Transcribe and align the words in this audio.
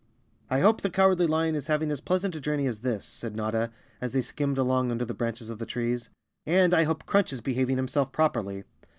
"I 0.49 0.61
hope 0.61 0.81
the 0.81 0.89
Cowardly 0.89 1.27
Lion 1.27 1.53
is 1.53 1.67
having 1.67 1.91
as 1.91 2.01
pleasant 2.01 2.35
a 2.35 2.41
journey 2.41 2.65
as 2.65 2.79
this," 2.79 3.05
said 3.05 3.35
Notta, 3.35 3.69
as 4.01 4.13
they 4.13 4.21
skimmed 4.21 4.57
along 4.57 4.89
under 4.89 5.05
the 5.05 5.13
branches 5.13 5.51
of 5.51 5.59
the 5.59 5.65
trees, 5.67 6.09
"and 6.43 6.73
I 6.73 6.85
hope 6.85 7.05
Crunch 7.05 7.31
is 7.31 7.41
behaving 7.41 7.75
himself 7.77 8.11
properly." 8.11 8.63